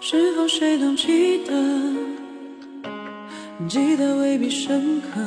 [0.00, 1.52] 是否谁都记得？
[3.66, 5.20] 记得未必深刻，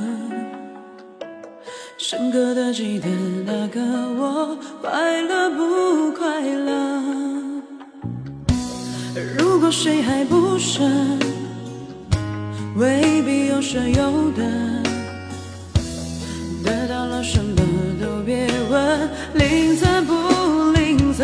[1.97, 3.07] 深刻的记得
[3.43, 6.77] 那个我快乐不快乐？
[9.38, 10.84] 如果谁还不舍，
[12.76, 14.43] 未必有舍有得，
[16.63, 17.55] 得到了什么
[17.99, 21.23] 都别问，吝啬不吝啬，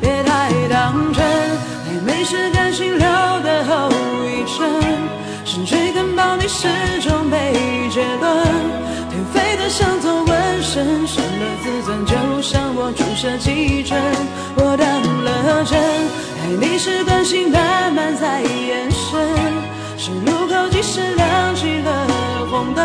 [0.00, 1.24] 别太当真。
[1.24, 3.88] 暧昧是感情留的后
[4.26, 4.70] 遗症，
[5.44, 6.68] 是追跟抱你始
[7.00, 7.54] 终没
[7.90, 8.46] 结论，
[9.10, 13.98] 颓废的像座纹身，伤了自尊，就像我注射几针，
[14.56, 16.01] 我当了真。
[16.42, 19.28] 爱你是关心慢慢在延伸，
[19.96, 22.06] 是路口即时亮起了
[22.50, 22.84] 红灯，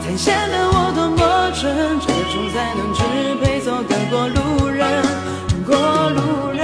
[0.00, 3.02] 才显得我多么真，这种才能只
[3.42, 5.02] 配做个过路人，
[5.66, 5.74] 过
[6.10, 6.62] 路人。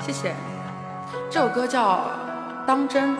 [0.00, 0.34] 谢谢。
[1.30, 2.00] 这首歌叫
[2.66, 3.16] 《当真》。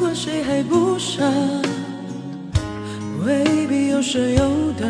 [0.00, 1.24] 如果谁还不舍，
[3.26, 4.86] 未必有舍有得。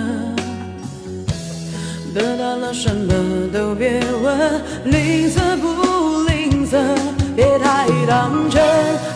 [2.14, 6.76] 得到了什么都别问，吝啬不吝啬，
[7.34, 8.62] 别太当真。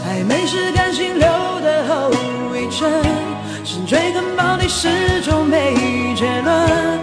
[0.08, 1.28] 暧昧是感情留
[1.60, 2.10] 的后
[2.56, 2.90] 遗症，
[3.62, 4.88] 深追跟抱你始
[5.20, 5.74] 终没
[6.16, 6.98] 结论，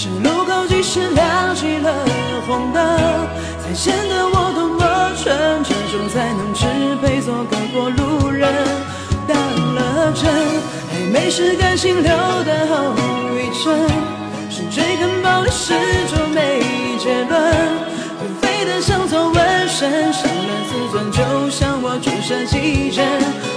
[0.00, 1.92] 是路口即时亮起了
[2.46, 2.98] 红灯，
[3.60, 6.66] 才显得我多么纯，这种才能只
[7.02, 8.48] 配做个过路人。
[9.26, 9.36] 当
[9.74, 12.12] 了真，暧昧是感性留
[12.44, 12.94] 的后
[13.34, 13.76] 遗症，
[14.48, 15.74] 是追根刨底始
[16.06, 16.62] 终没
[17.00, 17.52] 结论，
[18.22, 23.04] 颓废的像座纹身，伤了自尊，就像我注射几针，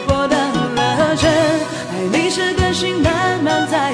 [0.08, 0.40] 我当
[0.74, 1.30] 了真。
[1.92, 3.94] 爱你是感性慢慢在